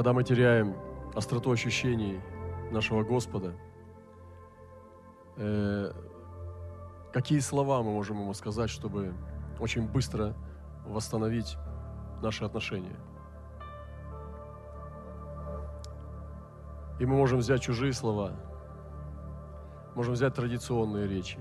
когда 0.00 0.14
мы 0.14 0.24
теряем 0.24 0.74
остроту 1.14 1.50
ощущений 1.50 2.22
нашего 2.70 3.02
Господа, 3.04 3.52
э, 5.36 5.92
какие 7.12 7.38
слова 7.40 7.82
мы 7.82 7.92
можем 7.92 8.18
ему 8.18 8.32
сказать, 8.32 8.70
чтобы 8.70 9.12
очень 9.58 9.86
быстро 9.86 10.34
восстановить 10.86 11.58
наши 12.22 12.46
отношения. 12.46 12.96
И 16.98 17.04
мы 17.04 17.16
можем 17.16 17.40
взять 17.40 17.60
чужие 17.60 17.92
слова, 17.92 18.32
можем 19.94 20.14
взять 20.14 20.32
традиционные 20.32 21.06
речи. 21.08 21.38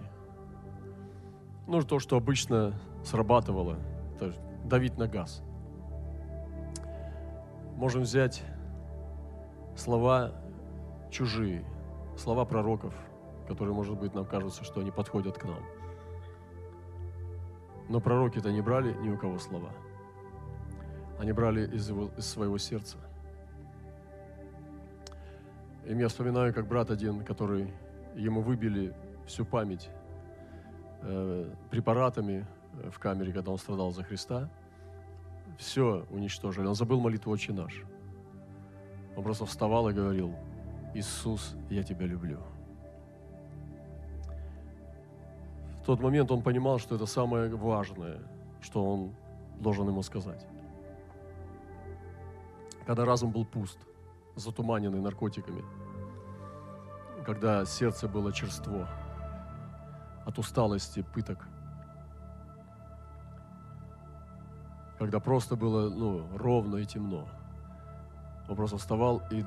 Ну, 1.66 1.82
то, 1.84 2.00
что 2.00 2.18
обычно 2.18 2.78
срабатывало, 3.06 3.78
давить 4.66 4.98
на 4.98 5.08
газ. 5.08 5.44
Можем 7.80 8.02
взять 8.02 8.44
слова 9.80 10.32
чужие, 11.10 11.66
слова 12.18 12.46
пророков, 12.46 12.94
которые, 13.48 13.74
может 13.74 13.98
быть, 13.98 14.14
нам 14.14 14.26
кажутся, 14.26 14.64
что 14.64 14.82
они 14.82 14.92
подходят 14.92 15.38
к 15.38 15.46
нам. 15.46 15.64
Но 17.88 18.00
пророки-то 18.00 18.52
не 18.52 18.62
брали 18.62 18.94
ни 19.02 19.10
у 19.10 19.18
кого 19.18 19.40
слова. 19.40 19.72
Они 21.18 21.32
брали 21.32 21.68
из, 21.76 21.90
его, 21.90 22.12
из 22.18 22.26
своего 22.26 22.58
сердца. 22.58 22.98
И 25.86 25.94
я 25.96 26.08
вспоминаю, 26.08 26.54
как 26.54 26.68
брат 26.68 26.92
один, 26.92 27.24
который 27.24 27.74
ему 28.16 28.42
выбили 28.42 28.94
всю 29.26 29.44
память 29.44 29.90
э, 31.02 31.52
препаратами 31.72 32.46
в 32.92 33.00
камере, 33.00 33.34
когда 33.34 33.52
он 33.52 33.58
страдал 33.58 33.92
за 33.92 34.04
Христа, 34.04 34.50
все 35.58 36.06
уничтожили. 36.12 36.68
Он 36.68 36.76
забыл 36.76 37.00
молитву 37.00 37.32
«Отче 37.32 37.54
наш». 37.54 37.84
Он 39.20 39.24
просто 39.26 39.46
вставал 39.46 39.90
и 39.90 39.94
говорил, 39.94 40.34
«Иисус, 40.94 41.54
я 41.70 41.84
тебя 41.84 42.06
люблю». 42.06 42.40
В 45.82 45.86
тот 45.86 46.00
момент 46.00 46.32
он 46.32 46.42
понимал, 46.42 46.80
что 46.80 46.96
это 46.96 47.06
самое 47.06 47.54
важное, 47.54 48.22
что 48.62 48.82
он 48.82 49.14
должен 49.60 49.90
ему 49.90 50.04
сказать. 50.04 50.48
Когда 52.86 53.04
разум 53.04 53.34
был 53.34 53.44
пуст, 53.44 53.78
затуманенный 54.38 55.02
наркотиками, 55.02 55.66
когда 57.26 57.66
сердце 57.66 58.08
было 58.08 58.32
черство 58.32 58.88
от 60.26 60.40
усталости, 60.40 61.06
пыток, 61.14 61.46
когда 64.98 65.20
просто 65.20 65.58
было 65.58 65.90
ну, 65.90 66.26
ровно 66.38 66.78
и 66.78 66.86
темно. 66.86 67.28
Он 68.50 68.56
просто 68.56 68.78
вставал 68.78 69.22
и 69.30 69.46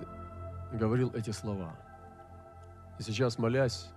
говорил 0.72 1.10
эти 1.14 1.30
слова. 1.30 1.74
И 3.00 3.02
сейчас, 3.02 3.36
молясь 3.36 3.90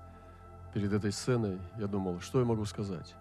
перед 0.73 0.91
этой 0.91 1.11
сценой, 1.11 1.61
я 1.77 1.85
думал, 1.85 2.19
что 2.19 2.39
я 2.39 2.45
могу 2.45 2.65
сказать? 2.65 3.15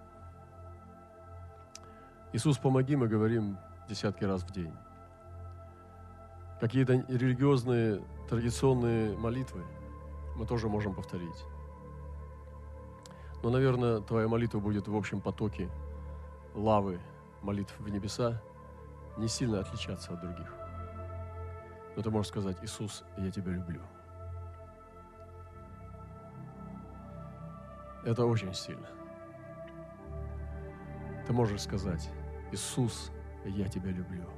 Иисус, 2.33 2.57
помоги, 2.57 2.97
мы 2.97 3.07
говорим 3.07 3.59
десятки 3.87 4.25
раз 4.25 4.43
в 4.43 4.51
день. 4.51 4.73
Какие-то 6.59 6.95
религиозные, 7.07 8.03
традиционные 8.31 9.17
молитвы 9.19 9.63
мы 10.37 10.47
тоже 10.47 10.69
можем 10.69 10.95
повторить. 10.95 11.45
Но, 13.43 13.51
наверное, 13.51 14.01
твоя 14.01 14.27
молитва 14.27 14.59
будет 14.59 14.89
в 14.89 14.97
общем 14.97 15.21
потоке 15.21 15.69
лавы 16.55 16.99
молитв 17.43 17.79
в 17.79 17.89
небеса 17.91 18.41
не 19.19 19.29
сильно 19.29 19.61
отличаться 19.61 20.15
от 20.15 20.23
других. 20.23 20.64
Но 21.97 22.03
ты 22.03 22.11
можешь 22.11 22.31
сказать, 22.31 22.57
Иисус, 22.63 23.05
я 23.17 23.31
тебя 23.31 23.53
люблю. 23.53 23.83
Это 28.05 28.27
очень 28.27 28.53
сильно. 28.53 28.89
Ты 31.27 31.33
можешь 31.33 31.63
сказать, 31.63 32.11
Иисус, 32.53 33.11
я 33.45 33.69
тебя 33.69 33.91
люблю. 33.91 34.29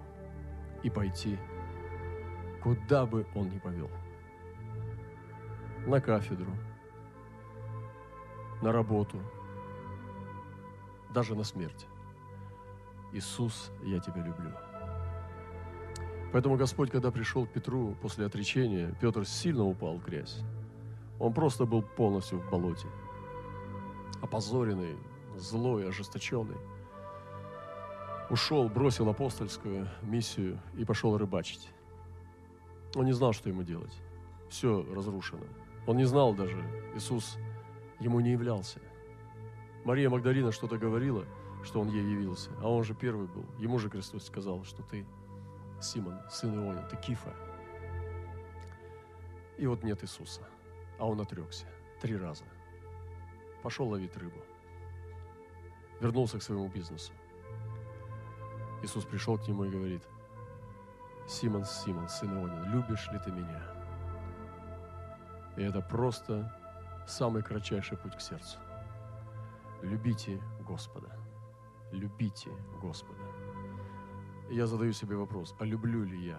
И 0.83 0.91
пойти, 0.91 1.39
куда 2.63 3.07
бы 3.07 3.27
он 3.35 3.49
ни 3.49 3.59
повел. 3.59 3.91
На 5.87 6.01
кафедру, 6.01 6.53
на 8.63 8.73
работу, 8.73 9.21
даже 11.13 11.35
на 11.35 11.45
смерть. 11.45 11.87
Иисус, 13.13 13.73
я 13.83 13.99
тебя 13.99 14.23
люблю. 14.23 14.53
Поэтому 16.37 16.59
Господь, 16.59 16.91
когда 16.91 17.11
пришел 17.11 17.47
к 17.47 17.49
Петру 17.49 17.97
после 18.03 18.27
отречения, 18.27 18.95
Петр 19.01 19.25
сильно 19.25 19.65
упал 19.65 19.97
в 19.97 20.05
грязь. 20.05 20.43
Он 21.19 21.33
просто 21.33 21.65
был 21.65 21.81
полностью 21.81 22.41
в 22.41 22.51
болоте. 22.51 22.89
Опозоренный, 24.21 24.99
злой, 25.35 25.89
ожесточенный. 25.89 26.59
Ушел, 28.29 28.69
бросил 28.69 29.09
апостольскую 29.09 29.89
миссию 30.03 30.61
и 30.77 30.85
пошел 30.85 31.17
рыбачить. 31.17 31.71
Он 32.95 33.07
не 33.07 33.13
знал, 33.13 33.33
что 33.33 33.49
ему 33.49 33.63
делать. 33.63 33.95
Все 34.51 34.85
разрушено. 34.95 35.47
Он 35.87 35.97
не 35.97 36.05
знал 36.05 36.35
даже. 36.35 36.63
Иисус 36.95 37.39
ему 37.99 38.21
не 38.21 38.33
являлся. 38.33 38.79
Мария 39.87 40.11
Магдалина 40.11 40.53
что-то 40.53 40.77
говорила– 40.77 41.25
что 41.67 41.81
он 41.81 41.89
ей 41.89 42.03
явился. 42.03 42.51
А 42.63 42.71
он 42.71 42.85
же 42.85 42.95
первый 42.95 43.27
был. 43.27 43.45
Ему 43.59 43.79
же 43.79 43.91
Христос 43.91 44.25
сказал, 44.25 44.65
что 44.65 44.83
ты 44.83 45.05
Симон, 45.81 46.19
сын 46.31 46.55
Иона, 46.55 46.83
ты 46.83 46.97
Кифа. 46.97 47.33
И 49.59 49.67
вот 49.67 49.83
нет 49.83 50.03
Иисуса. 50.03 50.43
А 50.99 51.07
он 51.07 51.21
отрекся. 51.21 51.67
Три 52.01 52.17
раза. 52.17 52.45
Пошел 53.63 53.89
ловить 53.89 54.17
рыбу. 54.17 54.41
Вернулся 56.01 56.39
к 56.39 56.43
своему 56.43 56.69
бизнесу. 56.69 57.13
Иисус 58.83 59.05
пришел 59.05 59.39
к 59.39 59.49
нему 59.49 59.65
и 59.65 59.71
говорит, 59.71 60.03
Симон, 61.27 61.65
Симон, 61.65 62.09
сын 62.09 62.31
Ионин, 62.31 62.73
любишь 62.73 63.09
ли 63.11 63.19
ты 63.19 63.33
меня? 63.33 63.63
И 65.57 65.63
это 65.63 65.81
просто 65.81 66.55
самый 67.09 67.43
кратчайший 67.43 67.97
путь 67.97 68.17
к 68.17 68.21
сердцу. 68.21 68.59
Любите 69.83 70.41
Господа 70.61 71.17
любите 71.93 72.51
Господа. 72.81 73.26
Я 74.51 74.67
задаю 74.67 74.93
себе 74.93 75.17
вопрос, 75.17 75.57
а 75.59 75.65
люблю 75.65 76.05
ли 76.05 76.29
я 76.29 76.39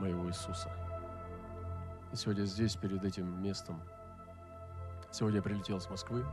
моего 0.00 0.26
Иисуса? 0.26 0.70
И 2.10 2.16
сегодня 2.16 2.44
здесь, 2.44 2.76
перед 2.76 3.04
этим 3.04 3.42
местом, 3.42 3.78
сегодня 5.12 5.38
я 5.38 5.42
прилетел 5.42 5.78
с 5.78 5.90
Москвы, 5.90 6.24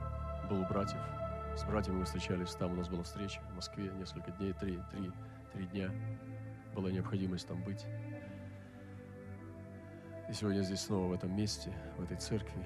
был 0.49 0.61
у 0.61 0.65
братьев, 0.65 1.01
с 1.57 1.65
братьями 1.65 1.97
мы 1.97 2.05
встречались, 2.05 2.55
там 2.55 2.71
у 2.71 2.75
нас 2.75 2.87
была 2.87 3.03
встреча 3.03 3.41
в 3.51 3.55
Москве 3.55 3.91
несколько 3.99 4.31
дней, 4.31 4.53
три, 4.53 4.79
три, 4.91 5.11
три 5.51 5.65
дня. 5.67 5.91
Была 6.73 6.89
необходимость 6.89 7.47
там 7.47 7.61
быть. 7.63 7.85
И 10.29 10.33
сегодня 10.33 10.61
здесь 10.61 10.81
снова 10.81 11.09
в 11.09 11.13
этом 11.13 11.35
месте, 11.35 11.71
в 11.97 12.03
этой 12.03 12.17
церкви. 12.17 12.65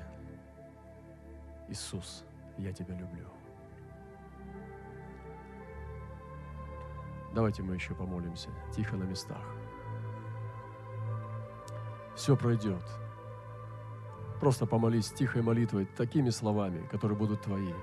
Иисус, 1.68 2.24
я 2.58 2.72
тебя 2.72 2.96
люблю. 2.96 3.37
Давайте 7.38 7.62
мы 7.62 7.76
еще 7.76 7.94
помолимся, 7.94 8.50
тихо 8.76 8.96
на 8.98 9.04
местах. 9.04 9.46
Все 12.16 12.36
пройдет. 12.36 12.82
Просто 14.40 14.66
помолись 14.66 15.12
тихой 15.12 15.44
молитвой, 15.44 15.86
такими 15.86 16.32
словами, 16.32 16.82
которые 16.88 17.16
будут 17.16 17.44
твои. 17.44 17.74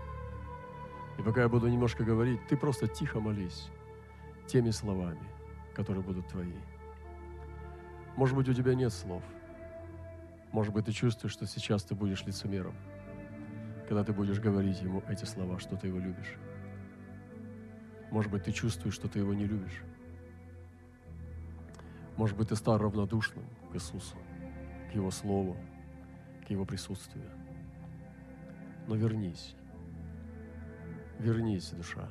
И 1.19 1.23
пока 1.23 1.43
я 1.43 1.49
буду 1.49 1.69
немножко 1.69 2.03
говорить, 2.03 2.45
ты 2.49 2.57
просто 2.57 2.89
тихо 2.89 3.21
молись 3.21 3.69
теми 4.49 4.71
словами, 4.71 5.23
которые 5.73 6.03
будут 6.03 6.27
твои. 6.27 6.59
Может 8.17 8.35
быть, 8.37 8.49
у 8.49 8.55
тебя 8.55 8.75
нет 8.75 8.93
слов. 8.93 9.23
Может 10.51 10.75
быть, 10.75 10.87
ты 10.87 10.91
чувствуешь, 10.91 11.33
что 11.33 11.47
сейчас 11.47 11.85
ты 11.85 11.95
будешь 11.95 12.25
лицемером, 12.25 12.75
когда 13.87 14.03
ты 14.03 14.13
будешь 14.13 14.41
говорить 14.41 14.83
ему 14.83 15.05
эти 15.09 15.27
слова, 15.27 15.61
что 15.61 15.77
ты 15.77 15.87
его 15.87 16.01
любишь. 16.01 16.39
Может 18.15 18.31
быть, 18.31 18.45
ты 18.45 18.53
чувствуешь, 18.53 18.95
что 18.95 19.09
ты 19.09 19.19
его 19.19 19.35
не 19.35 19.45
любишь. 19.45 19.83
Может 22.17 22.37
быть, 22.37 22.51
ты 22.51 22.55
стал 22.55 22.79
равнодушным 22.79 23.45
к 23.73 23.75
Иисусу, 23.75 24.15
к 24.93 24.95
Его 24.95 25.11
Слову, 25.11 25.57
к 26.47 26.51
Его 26.51 26.65
присутствию. 26.65 27.29
Но 28.87 28.95
вернись. 28.95 29.57
Вернись, 31.19 31.71
душа. 31.71 32.09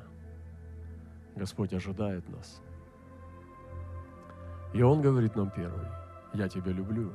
Господь 1.37 1.71
ожидает 1.71 2.27
нас. 2.27 2.61
И 4.73 4.81
Он 4.81 5.01
говорит 5.01 5.37
нам 5.37 5.51
первый, 5.51 5.87
я 6.33 6.49
тебя 6.49 6.73
люблю. 6.73 7.13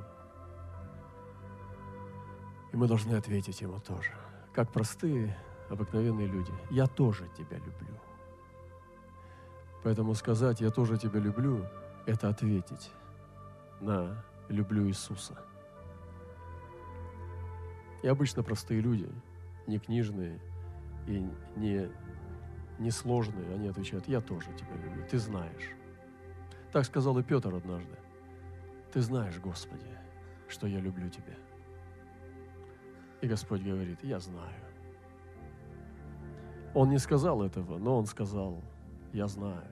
И 2.72 2.76
мы 2.78 2.88
должны 2.88 3.16
ответить 3.16 3.60
Ему 3.60 3.80
тоже, 3.80 4.12
как 4.54 4.72
простые, 4.72 5.36
обыкновенные 5.68 6.26
люди. 6.26 6.52
Я 6.70 6.86
тоже 6.86 7.28
тебя 7.36 7.58
люблю. 7.58 7.94
Поэтому 9.82 10.14
сказать 10.14 10.60
«я 10.60 10.70
тоже 10.70 10.98
тебя 10.98 11.20
люблю»– 11.20 11.64
это 12.06 12.28
ответить. 12.28 12.90
на 13.80 14.24
«люблю 14.48 14.88
Иисуса». 14.88 15.38
И 18.02 18.08
обычно 18.08 18.42
простые 18.42 18.80
люди, 18.80 19.08
не 19.66 19.78
книжные 19.78 20.40
и 21.06 21.26
не, 21.56 21.90
не 22.78 22.90
сложные, 22.90 23.54
они 23.54 23.68
отвечают, 23.68 24.06
я 24.08 24.20
тоже 24.20 24.52
тебя 24.54 24.74
люблю, 24.76 25.04
ты 25.10 25.18
знаешь. 25.18 25.70
Так 26.72 26.84
сказал 26.84 27.18
и 27.18 27.22
Петр 27.22 27.54
однажды. 27.54 27.96
Ты 28.92 29.00
знаешь, 29.00 29.38
Господи, 29.38 29.86
что 30.48 30.66
я 30.66 30.80
люблю 30.80 31.08
тебя. 31.08 31.34
И 33.20 33.26
Господь 33.26 33.62
говорит, 33.62 33.98
я 34.02 34.20
знаю. 34.20 34.64
Он 36.74 36.90
не 36.90 36.98
сказал 36.98 37.42
этого, 37.42 37.78
но 37.78 37.98
он 37.98 38.06
сказал, 38.06 38.62
я 39.12 39.26
знаю. 39.26 39.64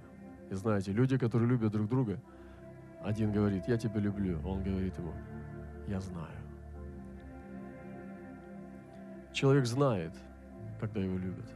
И 0.51 0.55
знаете, 0.55 0.93
люди, 0.93 1.19
которые 1.19 1.49
любят 1.49 1.73
друг 1.73 1.89
друга, 1.89 2.21
один 3.03 3.33
говорит, 3.33 3.69
я 3.69 3.77
тебя 3.77 4.01
люблю, 4.01 4.41
он 4.45 4.63
говорит 4.63 4.97
ему, 4.99 5.13
я 5.87 6.01
знаю. 6.01 6.37
Человек 9.33 9.67
знает, 9.67 10.13
когда 10.81 11.01
его 11.01 11.19
любят. 11.19 11.51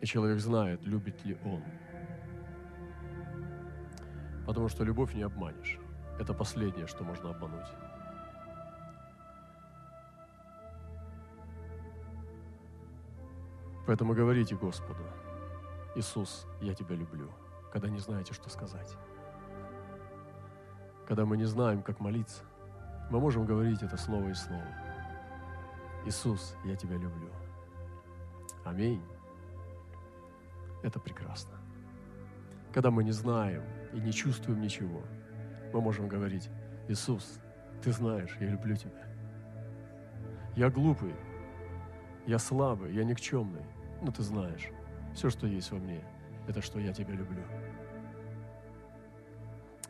И 0.00 0.06
человек 0.06 0.40
знает, 0.40 0.84
любит 0.86 1.24
ли 1.24 1.36
он. 1.44 1.62
Потому 4.46 4.68
что 4.68 4.84
любовь 4.84 5.14
не 5.14 5.22
обманешь. 5.22 5.78
Это 6.20 6.34
последнее, 6.34 6.86
что 6.86 7.02
можно 7.02 7.30
обмануть. 7.30 7.66
Поэтому 13.86 14.14
говорите 14.14 14.56
Господу, 14.56 15.02
Иисус, 15.94 16.46
я 16.60 16.74
тебя 16.74 16.96
люблю, 16.96 17.30
когда 17.72 17.88
не 17.88 18.00
знаете, 18.00 18.34
что 18.34 18.50
сказать. 18.50 18.96
Когда 21.06 21.24
мы 21.24 21.36
не 21.36 21.44
знаем, 21.44 21.82
как 21.82 22.00
молиться, 22.00 22.42
мы 23.10 23.20
можем 23.20 23.46
говорить 23.46 23.82
это 23.82 23.96
слово 23.96 24.28
и 24.28 24.34
слово. 24.34 24.66
Иисус, 26.04 26.56
я 26.64 26.74
тебя 26.74 26.96
люблю. 26.96 27.30
Аминь. 28.64 29.02
Это 30.82 30.98
прекрасно. 30.98 31.56
Когда 32.72 32.90
мы 32.90 33.04
не 33.04 33.12
знаем 33.12 33.62
и 33.92 34.00
не 34.00 34.12
чувствуем 34.12 34.60
ничего, 34.60 35.00
мы 35.72 35.80
можем 35.80 36.08
говорить, 36.08 36.50
Иисус, 36.88 37.40
ты 37.82 37.92
знаешь, 37.92 38.36
я 38.40 38.48
люблю 38.50 38.74
тебя. 38.76 39.06
Я 40.56 40.70
глупый, 40.70 41.14
я 42.26 42.38
слабый, 42.38 42.92
я 42.92 43.04
никчемный, 43.04 43.64
но 44.02 44.10
ты 44.10 44.22
знаешь, 44.22 44.68
все, 45.14 45.30
что 45.30 45.46
есть 45.46 45.70
во 45.70 45.78
мне, 45.78 46.00
это 46.46 46.60
что 46.62 46.78
я 46.78 46.92
тебя 46.92 47.14
люблю. 47.14 47.42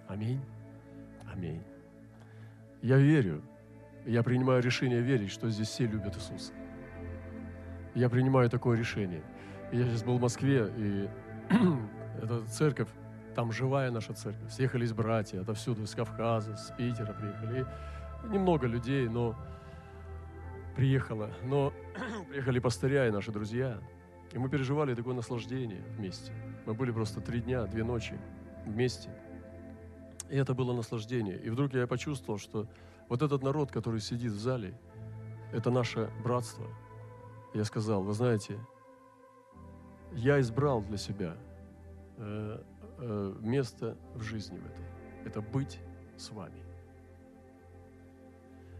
Аминь. 0.08 0.40
Аминь. 1.32 1.62
Я 2.82 2.98
верю, 2.98 3.42
я 4.04 4.22
принимаю 4.22 4.62
решение 4.62 5.00
верить, 5.00 5.30
что 5.30 5.50
здесь 5.50 5.68
все 5.68 5.86
любят 5.86 6.16
Иисуса. 6.16 6.52
Я 7.94 8.08
принимаю 8.08 8.48
такое 8.48 8.78
решение. 8.78 9.22
Я 9.72 9.84
сейчас 9.84 10.04
был 10.04 10.18
в 10.18 10.20
Москве, 10.20 10.70
и 10.76 11.08
эта 12.22 12.44
церковь, 12.46 12.88
там 13.34 13.50
живая 13.50 13.90
наша 13.90 14.12
церковь. 14.12 14.52
Съехались 14.52 14.92
братья 14.92 15.40
отовсюду, 15.40 15.82
из 15.82 15.94
Кавказа, 15.94 16.56
с 16.56 16.72
Питера 16.76 17.12
приехали. 17.12 17.66
И 18.24 18.28
немного 18.28 18.66
людей, 18.66 19.08
но 19.08 19.34
приехало. 20.76 21.30
Но 21.42 21.72
приехали 22.28 22.60
пастыря 22.60 23.08
и 23.08 23.10
наши 23.10 23.32
друзья. 23.32 23.78
И 24.32 24.38
мы 24.38 24.48
переживали 24.48 24.94
такое 24.94 25.14
наслаждение 25.14 25.82
вместе. 25.96 26.32
Мы 26.66 26.74
были 26.74 26.90
просто 26.90 27.20
три 27.20 27.40
дня, 27.40 27.64
две 27.64 27.84
ночи 27.84 28.18
вместе. 28.64 29.10
И 30.28 30.36
это 30.36 30.54
было 30.54 30.72
наслаждение. 30.72 31.40
И 31.40 31.50
вдруг 31.50 31.72
я 31.74 31.86
почувствовал, 31.86 32.38
что 32.38 32.66
вот 33.08 33.22
этот 33.22 33.42
народ, 33.42 33.70
который 33.70 34.00
сидит 34.00 34.32
в 34.32 34.38
зале, 34.38 34.78
это 35.52 35.70
наше 35.70 36.10
братство. 36.24 36.66
Я 37.54 37.64
сказал, 37.64 38.02
вы 38.02 38.12
знаете, 38.12 38.58
я 40.12 40.40
избрал 40.40 40.82
для 40.82 40.96
себя 40.96 41.36
э, 42.16 42.62
э, 42.98 43.34
место 43.40 43.96
в 44.14 44.22
жизни 44.22 44.58
в 44.58 44.66
этой. 44.66 44.84
Это 45.24 45.40
быть 45.40 45.78
с 46.16 46.30
вами. 46.30 46.62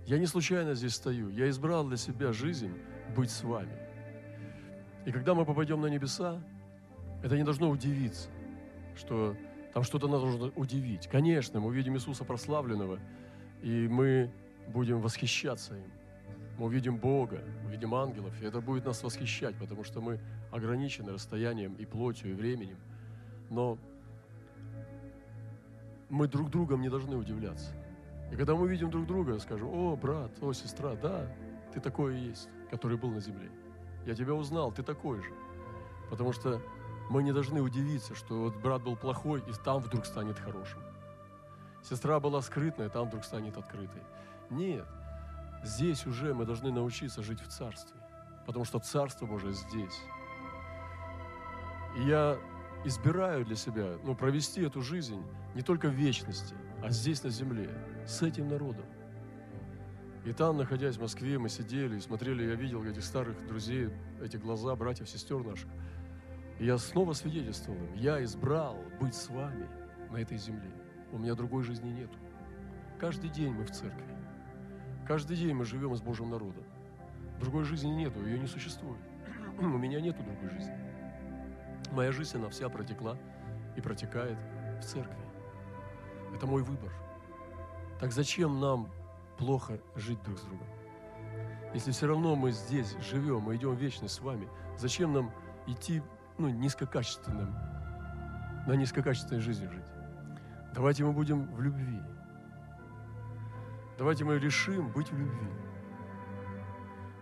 Я 0.07 0.19
не 0.19 0.27
случайно 0.27 0.75
здесь 0.75 0.95
стою. 0.95 1.31
Я 1.31 1.49
избрал 1.49 1.87
для 1.87 1.97
себя 1.97 2.33
жизнь 2.33 2.73
быть 3.17 3.31
с 3.31 3.43
вами. 3.43 3.86
И 5.07 5.13
когда 5.13 5.35
мы 5.35 5.45
попадем 5.45 5.81
на 5.81 5.87
небеса, 5.87 6.43
это 7.23 7.37
не 7.37 7.45
должно 7.45 7.71
удивиться, 7.71 8.29
что 8.97 9.37
там 9.73 9.85
что-то 9.85 10.09
нас 10.09 10.21
должно 10.21 10.49
удивить. 10.57 11.07
Конечно, 11.07 11.61
мы 11.61 11.69
увидим 11.69 11.95
Иисуса 11.95 12.25
прославленного, 12.25 12.99
и 13.63 13.87
мы 13.87 14.33
будем 14.67 15.01
восхищаться 15.01 15.77
им. 15.77 15.93
Мы 16.59 16.67
увидим 16.67 16.97
Бога, 16.97 17.41
увидим 17.65 17.95
ангелов, 17.95 18.33
и 18.43 18.47
это 18.47 18.61
будет 18.61 18.85
нас 18.85 19.03
восхищать, 19.05 19.55
потому 19.57 19.85
что 19.85 20.01
мы 20.01 20.19
ограничены 20.51 21.13
расстоянием 21.13 21.75
и 21.75 21.85
плотью, 21.85 22.33
и 22.33 22.35
временем. 22.35 22.79
Но 23.49 23.79
мы 26.09 26.27
друг 26.27 26.51
другом 26.51 26.81
не 26.81 26.89
должны 26.89 27.17
удивляться. 27.17 27.71
И 28.33 28.35
когда 28.35 28.57
мы 28.57 28.63
увидим 28.63 28.91
друг 28.91 29.07
друга, 29.07 29.39
скажем, 29.39 29.69
о, 29.69 29.95
брат, 29.95 30.33
о, 30.43 30.53
сестра, 30.53 30.97
да, 30.97 31.33
ты 31.73 31.81
такой 31.81 32.19
и 32.19 32.25
есть, 32.25 32.49
который 32.71 32.97
был 32.99 33.11
на 33.11 33.21
земле. 33.21 33.51
Я 34.07 34.15
тебя 34.15 34.35
узнал, 34.35 34.71
ты 34.71 34.85
такой 34.85 35.21
же. 35.21 35.33
Потому 36.09 36.33
что 36.33 36.63
мы 37.11 37.25
не 37.25 37.33
должны 37.33 37.61
удивиться, 37.61 38.15
что 38.15 38.43
вот 38.43 38.57
брат 38.57 38.83
был 38.83 38.97
плохой, 38.97 39.41
и 39.41 39.53
там 39.65 39.81
вдруг 39.81 40.07
станет 40.07 40.39
хорошим. 40.39 40.81
Сестра 41.83 42.21
была 42.21 42.41
скрытная, 42.41 42.89
там 42.89 43.09
вдруг 43.09 43.25
станет 43.25 43.57
открытой. 43.57 44.03
Нет, 44.49 44.87
здесь 45.65 46.07
уже 46.07 46.35
мы 46.35 46.47
должны 46.47 46.71
научиться 46.73 47.23
жить 47.23 47.41
в 47.41 47.49
Царстве, 47.49 48.01
потому 48.47 48.65
что 48.65 48.79
Царство 48.79 49.27
Божие 49.27 49.55
здесь. 49.55 50.01
И 51.97 52.03
я 52.03 52.39
избираю 52.85 53.45
для 53.45 53.57
себя 53.57 53.97
ну, 54.05 54.15
провести 54.15 54.63
эту 54.63 54.83
жизнь 54.83 55.23
не 55.55 55.63
только 55.63 55.89
в 55.89 55.95
вечности, 55.95 56.55
а 56.81 56.91
здесь, 56.91 57.25
на 57.25 57.31
земле, 57.31 57.71
с 58.07 58.23
этим 58.23 58.49
народом. 58.49 58.85
И 60.27 60.33
там, 60.33 60.57
находясь 60.57 60.97
в 60.97 61.01
Москве, 61.01 61.39
мы 61.39 61.49
сидели 61.49 61.97
и 61.97 62.01
смотрели, 62.01 62.43
я 62.43 62.57
видел 62.57 62.83
этих 62.83 63.05
старых 63.05 63.47
друзей, 63.47 63.91
эти 64.21 64.37
глаза 64.37 64.75
братьев, 64.75 65.09
сестер 65.09 65.45
наших. 65.45 65.69
И 66.59 66.67
я 66.67 66.79
снова 66.79 67.13
свидетельствовал 67.13 67.79
им, 67.79 67.95
я 67.95 68.23
избрал 68.25 68.77
быть 69.01 69.15
с 69.15 69.29
вами 69.31 69.69
на 70.11 70.17
этой 70.17 70.37
земле. 70.37 70.69
У 71.13 71.19
меня 71.19 71.37
другой 71.37 71.63
жизни 71.63 71.91
нету. 71.91 72.19
Каждый 72.99 73.31
день 73.31 73.53
мы 73.53 73.65
в 73.65 73.71
церкви. 73.71 74.03
Каждый 75.07 75.37
день 75.37 75.55
мы 75.55 75.65
живем 75.65 75.95
с 75.95 76.03
Божьим 76.03 76.29
народом. 76.29 76.65
Другой 77.39 77.63
жизни 77.63 77.91
нету, 77.91 78.27
ее 78.27 78.41
не 78.41 78.49
существует. 78.49 79.01
У 79.61 79.79
меня 79.79 80.01
нету 80.01 80.25
другой 80.25 80.51
жизни. 80.51 80.75
Моя 81.93 82.11
жизнь, 82.11 82.37
она 82.37 82.49
вся 82.49 82.69
протекла 82.69 83.17
и 83.77 83.81
протекает 83.81 84.39
в 84.81 84.85
церкви. 84.85 85.25
Это 86.35 86.49
мой 86.49 86.65
выбор. 86.65 86.93
Так 88.01 88.11
зачем 88.11 88.59
нам 88.59 88.89
плохо 89.39 89.79
жить 89.95 90.23
друг 90.23 90.39
с 90.39 90.43
другом? 90.43 90.67
Если 91.75 91.91
все 91.91 92.07
равно 92.07 92.37
мы 92.37 92.53
здесь 92.53 92.97
живем, 93.01 93.41
мы 93.41 93.57
идем 93.57 93.75
вечно 93.75 94.09
с 94.09 94.21
вами, 94.21 94.49
зачем 94.79 95.13
нам 95.13 95.31
идти 95.67 96.03
ну, 96.39 96.49
низкокачественным, 96.49 97.55
на 98.67 98.73
низкокачественной 98.75 99.41
жизни 99.41 99.67
жить? 99.67 99.85
Давайте 100.75 101.05
мы 101.05 101.13
будем 101.13 101.53
в 101.55 101.61
любви. 101.61 102.01
Давайте 103.99 104.25
мы 104.25 104.39
решим 104.39 104.91
быть 104.93 105.11
в 105.11 105.19
любви. 105.19 105.49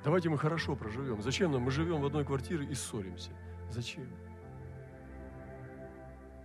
Давайте 0.04 0.28
мы 0.28 0.37
хорошо 0.37 0.76
проживем. 0.76 1.23
Зачем 1.23 1.52
нам? 1.52 1.62
Мы 1.62 1.71
живем 1.71 2.00
в 2.02 2.06
одной 2.06 2.25
квартире 2.25 2.66
и 2.66 2.75
ссоримся. 2.75 3.30
Зачем? 3.71 4.06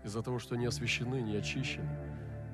Из-за 0.04 0.24
того, 0.24 0.40
что 0.40 0.56
не 0.56 0.66
освящены, 0.66 1.22
не 1.22 1.36
очищены. 1.36 1.90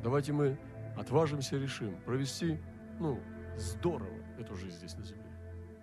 Давайте 0.02 0.34
мы 0.34 0.58
отважимся 0.98 1.58
решим 1.58 1.96
провести, 2.06 2.60
ну, 3.00 3.20
здорово 3.58 4.18
эту 4.40 4.56
жизнь 4.56 4.78
здесь 4.78 4.96
на 4.98 5.04
земле, 5.04 5.32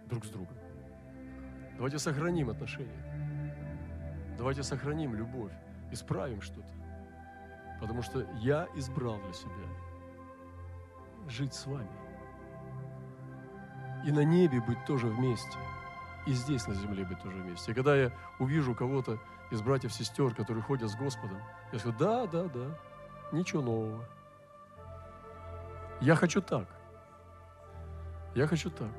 друг 0.06 0.24
с 0.24 0.28
другом. 0.28 0.56
Давайте 1.76 1.98
сохраним 1.98 2.50
отношения. 2.50 3.12
Давайте 4.38 4.62
сохраним 4.62 5.14
любовь, 5.14 5.52
исправим 5.90 6.40
что-то. 6.40 6.72
Потому 7.80 8.02
что 8.02 8.26
я 8.40 8.68
избрал 8.74 9.18
для 9.20 9.32
себя 9.32 9.68
жить 11.28 11.54
с 11.54 11.66
вами. 11.66 11.88
И 14.06 14.12
на 14.12 14.24
небе 14.24 14.60
быть 14.60 14.84
тоже 14.84 15.06
вместе. 15.06 15.58
И 16.26 16.32
здесь 16.32 16.66
на 16.66 16.74
земле 16.74 17.04
быть 17.04 17.20
тоже 17.20 17.36
вместе. 17.36 17.72
И 17.72 17.74
когда 17.74 17.96
я 17.96 18.12
увижу 18.38 18.74
кого-то 18.74 19.18
из 19.50 19.60
братьев, 19.60 19.92
сестер, 19.92 20.34
которые 20.34 20.62
ходят 20.62 20.90
с 20.90 20.96
Господом, 20.96 21.38
я 21.72 21.78
скажу, 21.78 21.96
да, 21.98 22.26
да, 22.26 22.44
да, 22.44 22.78
ничего 23.32 23.62
нового. 23.62 24.04
Я 26.00 26.14
хочу 26.16 26.40
так. 26.40 26.68
Я 28.34 28.46
хочу 28.46 28.70
так, 28.70 28.92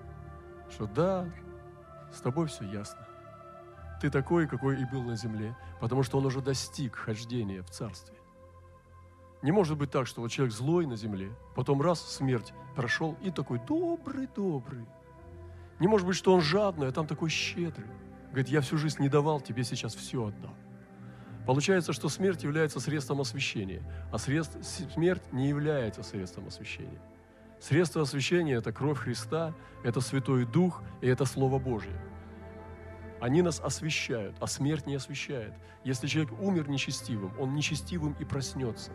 что 0.70 0.86
да, 0.86 1.28
с 2.14 2.22
тобой 2.22 2.48
все 2.48 2.66
ясно. 2.66 3.08
Ты 4.00 4.10
такой, 4.10 4.48
какой 4.48 4.82
и 4.82 4.86
был 4.86 5.02
на 5.02 5.16
земле, 5.16 5.56
потому 5.80 6.04
что 6.04 6.18
он 6.18 6.26
уже 6.26 6.42
достиг 6.42 6.96
хождения 6.96 7.64
в 7.64 7.70
Царстве. 7.70 8.16
Не 9.42 9.52
может 9.52 9.78
быть 9.78 9.92
так, 9.92 10.08
что 10.08 10.22
вот 10.22 10.32
человек 10.32 10.54
злой 10.54 10.86
на 10.86 10.96
земле, 10.96 11.32
потом 11.56 11.82
раз, 11.82 12.02
смерть 12.02 12.54
прошел, 12.76 13.18
и 13.22 13.32
такой 13.32 13.60
добрый-добрый. 13.60 14.86
Не 15.80 15.88
может 15.88 16.06
быть, 16.06 16.16
что 16.16 16.34
он 16.34 16.42
жадный, 16.42 16.88
а 16.88 16.92
там 16.92 17.08
такой 17.08 17.30
щедрый. 17.30 17.90
Говорит, 18.28 18.50
я 18.50 18.62
всю 18.62 18.78
жизнь 18.78 19.02
не 19.02 19.10
давал, 19.10 19.42
тебе 19.42 19.64
сейчас 19.64 19.96
все 19.96 20.28
отдал. 20.28 20.54
Получается, 21.46 21.92
что 21.92 22.08
смерть 22.08 22.44
является 22.44 22.80
средством 22.80 23.20
освящения, 23.20 23.84
а 24.12 24.18
средств, 24.18 24.58
смерть 24.94 25.24
не 25.34 25.50
является 25.50 26.04
средством 26.04 26.48
освящения. 26.48 27.02
Средство 27.64 28.02
освящения– 28.02 28.58
это 28.58 28.74
кровь 28.74 28.98
Христа, 28.98 29.54
это 29.86 30.02
Святой 30.02 30.44
Дух 30.44 30.84
и 31.00 31.08
это 31.08 31.24
Слово 31.24 31.60
Божье. 31.60 31.94
Они 33.22 33.42
нас 33.42 33.62
освящают, 33.62 34.36
а 34.42 34.48
смерть 34.48 34.86
не 34.86 34.96
освящает. 34.96 35.54
Если 35.86 36.08
человек 36.08 36.34
умер 36.42 36.68
нечестивым, 36.68 37.32
он 37.40 37.54
нечестивым 37.54 38.18
и 38.20 38.26
проснется. 38.26 38.92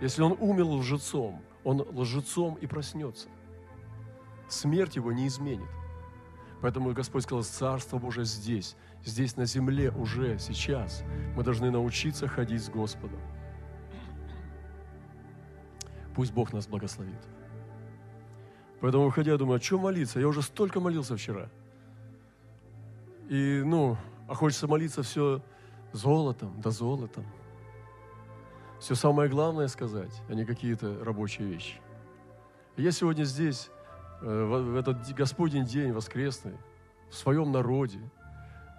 Если 0.00 0.22
он 0.22 0.36
умер 0.40 0.64
лжецом, 0.64 1.40
он 1.62 1.86
лжецом 1.96 2.56
и 2.56 2.66
проснется. 2.66 3.28
Смерть 4.48 4.96
его 4.96 5.12
не 5.12 5.28
изменит. 5.28 5.70
Поэтому 6.62 6.92
Господь 6.92 7.22
сказал, 7.22 7.44
Царство 7.44 7.98
Божие 7.98 8.24
здесь, 8.24 8.74
здесь 9.04 9.36
на 9.36 9.44
земле 9.44 9.92
уже, 9.92 10.36
сейчас. 10.40 11.04
Мы 11.36 11.44
должны 11.44 11.70
научиться 11.70 12.26
ходить 12.26 12.64
с 12.64 12.68
Господом. 12.68 13.20
Пусть 16.16 16.32
Бог 16.32 16.52
нас 16.52 16.66
благословит. 16.66 17.22
Поэтому, 18.82 19.04
выходя, 19.04 19.30
я 19.30 19.38
думаю, 19.38 19.58
о 19.58 19.60
чем 19.60 19.78
молиться? 19.78 20.18
Я 20.18 20.26
уже 20.26 20.42
столько 20.42 20.80
молился 20.80 21.16
вчера. 21.16 21.48
И, 23.28 23.62
ну, 23.64 23.96
а 24.28 24.34
хочется 24.34 24.66
молиться 24.66 25.04
все 25.04 25.40
золотом, 25.92 26.60
да 26.60 26.70
золотом. 26.70 27.24
Все 28.80 28.96
самое 28.96 29.30
главное 29.30 29.68
сказать, 29.68 30.12
а 30.28 30.34
не 30.34 30.44
какие-то 30.44 31.04
рабочие 31.04 31.46
вещи. 31.46 31.80
я 32.76 32.90
сегодня 32.90 33.22
здесь, 33.22 33.70
э, 34.20 34.44
в 34.44 34.74
этот 34.74 35.14
Господень 35.14 35.64
день 35.64 35.92
воскресный, 35.92 36.56
в 37.08 37.14
своем 37.14 37.52
народе. 37.52 38.00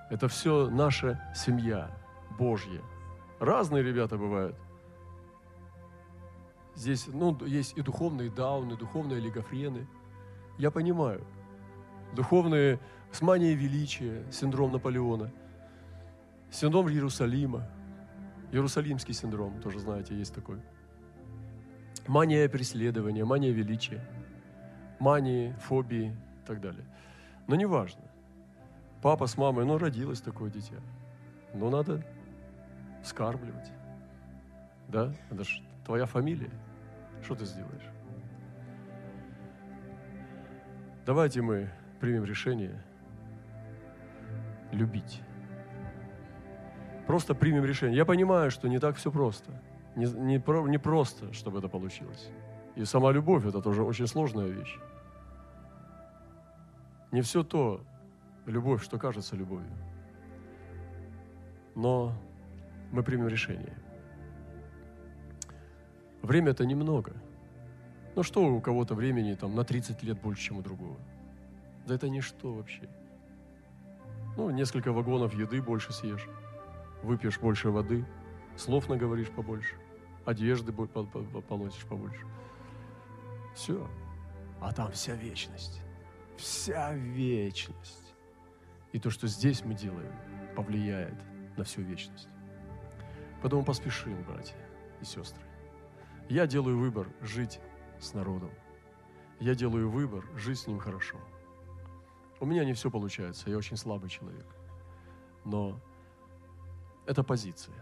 Это 0.10 0.28
все 0.28 0.70
наша 0.70 1.34
семья 1.34 1.90
Божья. 2.38 2.82
Разные 3.40 3.82
ребята 3.82 4.18
бывают. 4.18 4.58
Здесь 6.75 7.08
ну, 7.08 7.38
есть 7.46 7.77
и 7.77 7.82
духовные 7.82 8.30
дауны, 8.30 8.75
духовные 8.75 9.18
олигофрены. 9.20 9.88
Я 10.58 10.72
понимаю. 10.72 11.24
Духовные 12.15 12.80
с 13.12 13.22
манией 13.22 13.56
величия, 13.56 14.24
синдром 14.32 14.72
Наполеона, 14.72 15.32
синдром 16.51 16.89
Иерусалима, 16.89 17.68
Иерусалимский 18.51 19.13
синдром, 19.13 19.60
тоже 19.62 19.80
знаете, 19.80 20.15
есть 20.15 20.34
такой. 20.34 20.60
Мания 22.08 22.48
преследования, 22.50 23.25
мания 23.25 23.51
величия, 23.51 24.03
мании, 25.00 25.53
фобии 25.53 26.15
и 26.44 26.46
так 26.46 26.62
далее. 26.62 26.86
Но 27.48 27.56
не 27.56 27.65
важно. 27.65 28.01
Папа 29.01 29.27
с 29.27 29.38
мамой, 29.38 29.65
ну, 29.65 29.77
родилось 29.77 30.22
такое 30.22 30.50
дитя. 30.50 30.77
Но 31.53 31.70
надо 31.70 32.06
скармливать. 33.03 33.72
Да? 34.88 35.13
Это 35.30 35.44
же 35.44 35.62
твоя 35.86 36.06
фамилия. 36.06 36.52
Что 37.24 37.36
ты 37.36 37.46
сделаешь? 37.46 37.90
Давайте 41.06 41.42
мы 41.42 41.70
примем 42.00 42.24
решение 42.24 42.82
любить. 44.72 45.22
Просто 47.08 47.36
примем 47.36 47.66
решение. 47.66 47.98
Я 47.98 48.06
понимаю, 48.06 48.52
что 48.52 48.68
не 48.68 48.80
так 48.80 48.96
все 48.96 49.12
просто. 49.12 49.52
Не, 49.96 50.06
не, 50.06 50.40
про, 50.40 50.68
не 50.68 50.78
просто, 50.78 51.34
чтобы 51.34 51.60
это 51.60 51.68
получилось. 51.68 52.30
И 52.75 52.86
сама 52.86 53.12
любовь– 53.12 53.46
это 53.46 53.62
тоже 53.62 53.84
очень 53.84 54.08
сложная 54.08 54.48
вещь. 54.48 54.80
Не 57.12 57.22
все 57.22 57.44
то 57.44 57.82
любовь, 58.46 58.84
что 58.84 58.98
кажется 58.98 59.36
любовью. 59.36 59.72
Но 61.75 62.13
мы 62.92 63.04
примем 63.04 63.28
решение. 63.28 63.78
Время 66.24 66.51
это 66.51 66.65
немного. 66.65 67.13
Ну 68.15 68.24
что 68.24 68.46
у 68.46 68.62
кого-то 68.62 68.96
времени 68.96 69.34
там 69.34 69.56
на 69.56 69.65
30 69.65 70.01
лет 70.03 70.22
больше, 70.22 70.42
чем 70.42 70.60
у 70.60 70.62
другого? 70.62 70.96
Да 71.86 71.96
это 71.96 72.08
ничто 72.08 72.53
вообще. 72.53 72.89
Ну, 74.38 74.50
несколько 74.50 74.94
вагонов 74.94 75.34
еды 75.34 75.62
больше 75.62 75.92
съешь, 75.92 76.27
выпьешь 77.03 77.39
больше 77.39 77.72
воды, 77.72 78.06
слов 78.56 78.88
наговоришь 78.88 79.30
побольше, 79.32 79.75
одежды 80.24 80.72
поносишь 80.72 81.86
побольше. 81.86 82.25
Все. 83.53 83.86
А 84.62 84.72
там 84.72 84.92
вся 84.94 85.15
вечность. 85.15 85.82
Вся 86.38 86.94
вечность. 86.94 88.13
И 88.94 89.00
то, 89.00 89.10
что 89.10 89.27
здесь 89.27 89.65
мы 89.65 89.74
делаем, 89.74 90.13
повлияет 90.56 91.18
на 91.58 91.65
всю 91.65 91.82
вечность. 91.82 92.30
Поэтому 93.42 93.65
поспешим, 93.65 94.24
братья 94.24 94.56
и 95.01 95.06
сестры. 95.06 95.44
Я 96.30 96.48
делаю 96.48 96.77
выбор 96.77 97.08
жить 97.22 97.60
с 98.00 98.13
народом. 98.13 98.51
Я 99.39 99.56
делаю 99.56 99.89
выбор 99.89 100.25
жить 100.36 100.60
с 100.60 100.68
ним 100.68 100.80
хорошо. 100.80 101.18
У 102.39 102.46
меня 102.46 102.65
не 102.65 102.74
все 102.74 102.89
получается, 102.89 103.50
я 103.50 103.58
очень 103.58 103.77
слабый 103.77 104.10
человек. 104.10 104.46
Но 105.46 105.80
это 107.06 107.24
позиция. 107.24 107.75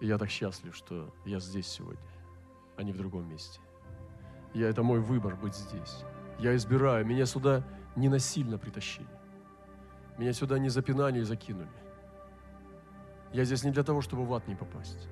И 0.00 0.06
я 0.06 0.18
так 0.18 0.30
счастлив, 0.30 0.74
что 0.74 1.14
я 1.24 1.40
здесь 1.40 1.66
сегодня, 1.66 2.00
а 2.76 2.82
не 2.82 2.92
в 2.92 2.96
другом 2.96 3.28
месте. 3.28 3.60
Я, 4.54 4.68
это 4.68 4.82
мой 4.82 5.00
выбор 5.00 5.36
быть 5.36 5.54
здесь. 5.54 6.04
Я 6.38 6.56
избираю. 6.56 7.06
Меня 7.06 7.26
сюда 7.26 7.62
не 7.96 8.08
насильно 8.08 8.58
притащили. 8.58 9.06
Меня 10.18 10.32
сюда 10.32 10.58
не 10.58 10.68
запинали 10.68 11.20
и 11.20 11.22
закинули. 11.22 11.68
Я 13.32 13.44
здесь 13.44 13.62
не 13.62 13.70
для 13.70 13.84
того, 13.84 14.00
чтобы 14.00 14.24
в 14.24 14.34
ад 14.34 14.48
не 14.48 14.54
попасть. 14.54 15.08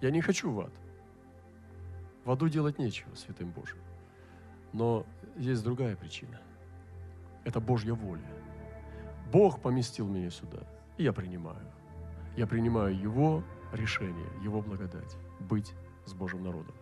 Я 0.00 0.10
не 0.10 0.20
хочу 0.20 0.52
в 0.52 0.60
ад. 0.60 0.72
В 2.24 2.30
аду 2.30 2.48
делать 2.48 2.78
нечего, 2.78 3.14
святым 3.14 3.50
Божьим. 3.50 3.78
Но 4.72 5.06
есть 5.36 5.62
другая 5.62 5.96
причина. 5.96 6.40
Это 7.44 7.60
Божья 7.60 7.94
воля. 7.94 8.26
Бог 9.30 9.60
поместил 9.60 10.08
меня 10.08 10.30
сюда, 10.30 10.58
и 10.96 11.04
я 11.04 11.12
принимаю. 11.12 11.66
Я 12.36 12.46
принимаю 12.46 12.98
Его 12.98 13.44
решение, 13.72 14.28
Его 14.42 14.62
благодать 14.62 15.16
быть 15.40 15.74
с 16.06 16.12
Божьим 16.14 16.42
народом. 16.44 16.74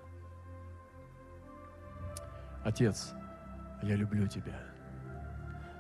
Отец, 2.65 3.13
я 3.83 3.97
люблю 3.97 4.29
Тебя. 4.29 4.61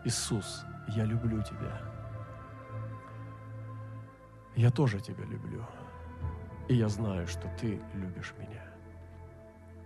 Иисус, 0.04 0.64
я 0.88 1.04
люблю 1.04 1.42
Тебя. 1.42 1.80
Я 4.56 4.70
тоже 4.70 5.00
Тебя 5.00 5.24
люблю. 5.24 5.64
И 6.72 6.74
я 6.74 6.88
знаю, 6.88 7.26
что 7.26 7.48
Ты 7.60 7.78
любишь 7.92 8.32
меня. 8.38 8.64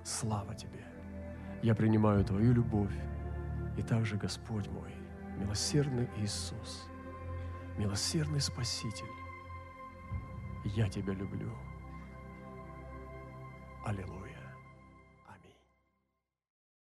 Слава 0.05 0.55
Тебе! 0.55 0.85
Я 1.61 1.75
принимаю 1.75 2.25
Твою 2.25 2.53
любовь. 2.53 2.95
И 3.77 3.83
также, 3.83 4.17
Господь 4.17 4.69
мой, 4.69 4.95
милосердный 5.37 6.09
Иисус, 6.19 6.89
милосердный 7.77 8.41
Спаситель, 8.41 9.11
я 10.65 10.89
Тебя 10.89 11.13
люблю. 11.13 11.51
Аллилуйя. 13.85 14.26